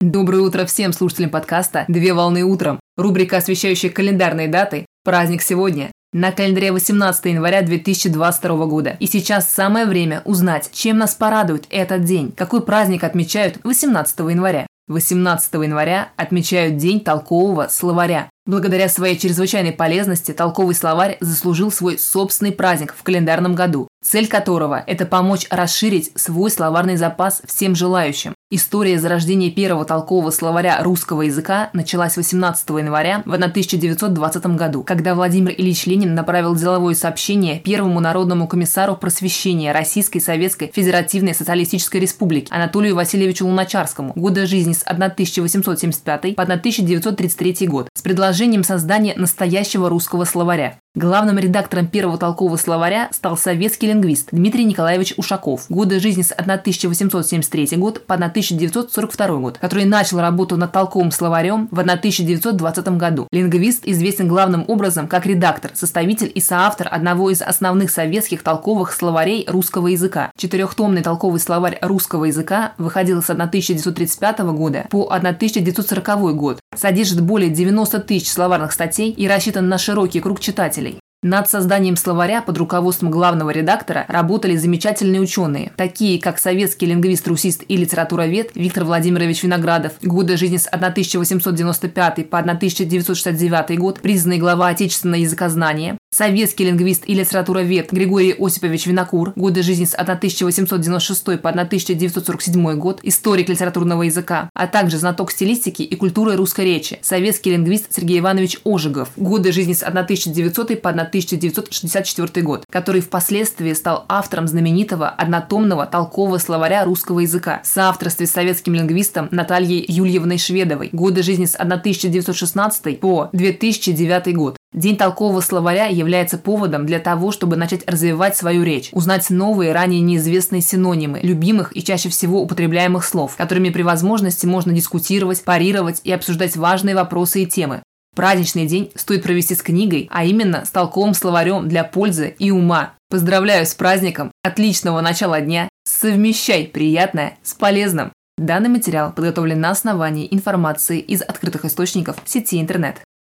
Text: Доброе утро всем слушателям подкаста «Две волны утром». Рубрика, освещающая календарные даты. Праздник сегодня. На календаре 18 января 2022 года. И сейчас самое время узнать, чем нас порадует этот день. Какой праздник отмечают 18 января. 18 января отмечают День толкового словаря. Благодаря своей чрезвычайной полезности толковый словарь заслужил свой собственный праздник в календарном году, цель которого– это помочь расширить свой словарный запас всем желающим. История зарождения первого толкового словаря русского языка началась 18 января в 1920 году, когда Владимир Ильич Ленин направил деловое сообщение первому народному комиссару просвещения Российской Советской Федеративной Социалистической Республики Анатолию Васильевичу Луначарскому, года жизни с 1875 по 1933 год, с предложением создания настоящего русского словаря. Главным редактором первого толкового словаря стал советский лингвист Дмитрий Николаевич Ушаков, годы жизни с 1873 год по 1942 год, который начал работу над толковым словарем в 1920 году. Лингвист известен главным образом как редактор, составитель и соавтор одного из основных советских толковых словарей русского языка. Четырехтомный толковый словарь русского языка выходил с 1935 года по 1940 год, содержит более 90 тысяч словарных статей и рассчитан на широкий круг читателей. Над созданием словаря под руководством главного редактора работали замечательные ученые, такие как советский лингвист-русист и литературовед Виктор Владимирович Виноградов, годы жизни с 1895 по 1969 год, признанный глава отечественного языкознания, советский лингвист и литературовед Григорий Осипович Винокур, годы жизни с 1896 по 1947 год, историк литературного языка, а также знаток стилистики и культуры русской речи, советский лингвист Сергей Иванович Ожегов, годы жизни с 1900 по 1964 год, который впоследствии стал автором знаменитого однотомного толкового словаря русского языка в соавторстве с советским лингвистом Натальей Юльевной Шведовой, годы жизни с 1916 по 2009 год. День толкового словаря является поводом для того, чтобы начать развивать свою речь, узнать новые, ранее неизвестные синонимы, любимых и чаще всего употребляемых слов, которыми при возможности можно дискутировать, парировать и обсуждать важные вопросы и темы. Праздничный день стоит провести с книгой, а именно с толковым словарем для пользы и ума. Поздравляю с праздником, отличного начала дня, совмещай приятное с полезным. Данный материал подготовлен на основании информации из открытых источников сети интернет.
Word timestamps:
Доброе 0.00 0.42
утро 0.42 0.64
всем 0.64 0.92
слушателям 0.92 1.30
подкаста 1.30 1.84
«Две 1.88 2.12
волны 2.12 2.44
утром». 2.44 2.78
Рубрика, 2.96 3.38
освещающая 3.38 3.90
календарные 3.90 4.46
даты. 4.46 4.86
Праздник 5.02 5.42
сегодня. 5.42 5.90
На 6.12 6.30
календаре 6.30 6.70
18 6.70 7.24
января 7.24 7.62
2022 7.62 8.66
года. 8.66 8.96
И 9.00 9.08
сейчас 9.08 9.50
самое 9.50 9.86
время 9.86 10.22
узнать, 10.24 10.70
чем 10.72 10.98
нас 10.98 11.16
порадует 11.16 11.66
этот 11.68 12.04
день. 12.04 12.30
Какой 12.30 12.62
праздник 12.62 13.02
отмечают 13.02 13.58
18 13.64 14.20
января. 14.20 14.68
18 14.86 15.54
января 15.54 16.10
отмечают 16.16 16.76
День 16.76 17.00
толкового 17.00 17.66
словаря. 17.68 18.30
Благодаря 18.46 18.88
своей 18.88 19.18
чрезвычайной 19.18 19.72
полезности 19.72 20.30
толковый 20.30 20.76
словарь 20.76 21.18
заслужил 21.20 21.72
свой 21.72 21.98
собственный 21.98 22.52
праздник 22.52 22.94
в 22.96 23.02
календарном 23.02 23.56
году, 23.56 23.88
цель 24.04 24.28
которого– 24.28 24.84
это 24.86 25.06
помочь 25.06 25.48
расширить 25.50 26.12
свой 26.14 26.52
словарный 26.52 26.96
запас 26.96 27.42
всем 27.44 27.74
желающим. 27.74 28.34
История 28.50 28.98
зарождения 28.98 29.50
первого 29.50 29.84
толкового 29.84 30.30
словаря 30.30 30.82
русского 30.82 31.20
языка 31.20 31.68
началась 31.74 32.16
18 32.16 32.66
января 32.70 33.22
в 33.26 33.34
1920 33.34 34.46
году, 34.56 34.82
когда 34.82 35.14
Владимир 35.14 35.52
Ильич 35.58 35.84
Ленин 35.84 36.14
направил 36.14 36.56
деловое 36.56 36.94
сообщение 36.94 37.60
первому 37.60 38.00
народному 38.00 38.48
комиссару 38.48 38.96
просвещения 38.96 39.72
Российской 39.72 40.20
Советской 40.20 40.72
Федеративной 40.74 41.34
Социалистической 41.34 42.00
Республики 42.00 42.50
Анатолию 42.50 42.94
Васильевичу 42.94 43.46
Луначарскому, 43.46 44.14
года 44.16 44.46
жизни 44.46 44.72
с 44.72 44.82
1875 44.82 46.34
по 46.34 46.42
1933 46.44 47.66
год, 47.66 47.90
с 47.92 48.00
предложением 48.00 48.64
создания 48.64 49.12
настоящего 49.14 49.90
русского 49.90 50.24
словаря. 50.24 50.78
Главным 50.94 51.38
редактором 51.38 51.86
первого 51.86 52.18
толкового 52.18 52.56
словаря 52.56 53.08
стал 53.12 53.36
советский 53.36 53.86
лингвист 53.86 54.30
Дмитрий 54.32 54.64
Николаевич 54.64 55.14
Ушаков, 55.16 55.66
годы 55.68 56.00
жизни 56.00 56.22
с 56.22 56.32
1873 56.32 57.76
год 57.76 58.04
по 58.06 58.16
1942 58.38 59.36
год, 59.38 59.58
который 59.58 59.84
начал 59.84 60.20
работу 60.20 60.56
над 60.56 60.70
толковым 60.70 61.10
словарем 61.10 61.68
в 61.70 61.80
1920 61.80 62.88
году. 62.96 63.26
Лингвист 63.32 63.82
известен 63.84 64.28
главным 64.28 64.64
образом 64.68 65.08
как 65.08 65.26
редактор, 65.26 65.72
составитель 65.74 66.30
и 66.32 66.40
соавтор 66.40 66.88
одного 66.90 67.30
из 67.30 67.42
основных 67.42 67.90
советских 67.90 68.42
толковых 68.42 68.92
словарей 68.92 69.44
русского 69.48 69.88
языка. 69.88 70.30
Четырехтомный 70.36 71.02
толковый 71.02 71.40
словарь 71.40 71.78
русского 71.82 72.26
языка 72.26 72.74
выходил 72.78 73.22
с 73.22 73.30
1935 73.30 74.38
года 74.40 74.86
по 74.90 75.08
1940 75.12 76.36
год, 76.36 76.60
содержит 76.76 77.20
более 77.20 77.50
90 77.50 77.98
тысяч 78.00 78.30
словарных 78.30 78.72
статей 78.72 79.10
и 79.10 79.26
рассчитан 79.26 79.68
на 79.68 79.78
широкий 79.78 80.20
круг 80.20 80.40
читателей. 80.40 81.00
Над 81.24 81.50
созданием 81.50 81.96
словаря 81.96 82.42
под 82.42 82.58
руководством 82.58 83.10
главного 83.10 83.50
редактора 83.50 84.04
работали 84.06 84.54
замечательные 84.54 85.20
ученые, 85.20 85.72
такие 85.76 86.20
как 86.20 86.38
советский 86.38 86.86
лингвист-русист 86.86 87.64
и 87.66 87.76
литературовед 87.76 88.52
Виктор 88.54 88.84
Владимирович 88.84 89.42
Виноградов, 89.42 89.94
годы 90.00 90.36
жизни 90.36 90.58
с 90.58 90.68
1895 90.68 92.30
по 92.30 92.38
1969 92.38 93.80
год, 93.80 93.98
признанный 93.98 94.38
глава 94.38 94.68
отечественного 94.68 95.18
языкознания, 95.18 95.98
советский 96.12 96.66
лингвист 96.66 97.02
и 97.04 97.14
литературовед 97.14 97.90
Григорий 97.90 98.36
Осипович 98.38 98.86
Винокур, 98.86 99.32
годы 99.34 99.64
жизни 99.64 99.86
с 99.86 99.94
1896 99.94 101.40
по 101.42 101.48
1947 101.48 102.78
год, 102.78 103.00
историк 103.02 103.48
литературного 103.48 104.04
языка, 104.04 104.50
а 104.54 104.68
также 104.68 104.98
знаток 104.98 105.32
стилистики 105.32 105.82
и 105.82 105.96
культуры 105.96 106.36
русской 106.36 106.64
речи, 106.64 107.00
советский 107.02 107.50
лингвист 107.50 107.92
Сергей 107.92 108.20
Иванович 108.20 108.60
Ожегов, 108.64 109.08
годы 109.16 109.50
жизни 109.50 109.72
с 109.72 109.82
1900 109.82 110.80
по 110.80 110.92
1964 111.08 112.44
год, 112.44 112.64
который 112.70 113.00
впоследствии 113.00 113.72
стал 113.72 114.04
автором 114.08 114.46
знаменитого 114.46 115.08
однотомного 115.08 115.86
толкового 115.86 116.38
словаря 116.38 116.84
русского 116.84 117.20
языка 117.20 117.60
в 117.64 117.66
соавторстве 117.66 118.26
с 118.26 118.30
советским 118.30 118.74
лингвистом 118.74 119.28
Натальей 119.30 119.84
Юльевной 119.88 120.38
Шведовой, 120.38 120.90
годы 120.92 121.22
жизни 121.22 121.46
с 121.46 121.54
1916 121.56 123.00
по 123.00 123.30
2009 123.32 124.36
год. 124.36 124.56
День 124.74 124.98
толкового 124.98 125.40
словаря 125.40 125.86
является 125.86 126.36
поводом 126.36 126.84
для 126.84 126.98
того, 126.98 127.32
чтобы 127.32 127.56
начать 127.56 127.88
развивать 127.88 128.36
свою 128.36 128.62
речь, 128.64 128.90
узнать 128.92 129.30
новые, 129.30 129.72
ранее 129.72 130.02
неизвестные 130.02 130.60
синонимы, 130.60 131.20
любимых 131.22 131.74
и 131.74 131.82
чаще 131.82 132.10
всего 132.10 132.42
употребляемых 132.42 133.02
слов, 133.02 133.34
которыми 133.36 133.70
при 133.70 133.80
возможности 133.80 134.44
можно 134.44 134.72
дискутировать, 134.72 135.42
парировать 135.42 136.02
и 136.04 136.12
обсуждать 136.12 136.56
важные 136.56 136.94
вопросы 136.94 137.44
и 137.44 137.46
темы. 137.46 137.82
Праздничный 138.14 138.66
день 138.66 138.90
стоит 138.94 139.22
провести 139.22 139.54
с 139.54 139.62
книгой, 139.62 140.08
а 140.10 140.24
именно 140.24 140.64
с 140.64 140.70
толковым 140.70 141.14
словарем 141.14 141.68
для 141.68 141.84
пользы 141.84 142.34
и 142.38 142.50
ума. 142.50 142.94
Поздравляю 143.10 143.64
с 143.64 143.74
праздником, 143.74 144.32
отличного 144.42 145.00
начала 145.00 145.40
дня, 145.40 145.68
совмещай 145.84 146.66
приятное 146.66 147.38
с 147.42 147.54
полезным. 147.54 148.12
Данный 148.36 148.68
материал 148.68 149.12
подготовлен 149.12 149.60
на 149.60 149.70
основании 149.70 150.28
информации 150.30 151.00
из 151.00 151.22
открытых 151.22 151.64
источников 151.64 152.16
сети 152.24 152.60
интернет. 152.60 153.00